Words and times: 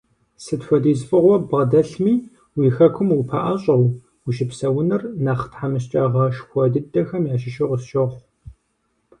Сыт 0.43 0.61
хуэдиз 0.65 1.01
фӀыгъуэ 1.07 1.35
ббгъэдэлъми, 1.41 2.15
уи 2.57 2.67
Хэкум 2.75 3.09
упэӀэщӀэу 3.19 3.83
ущыпсэуныр 4.27 5.01
нэхъ 5.23 5.45
тхьэмыщкӀагъэшхуэ 5.51 6.63
дыдэхэм 6.73 7.23
ящыщу 7.33 7.67
къысщохъу. 7.69 8.19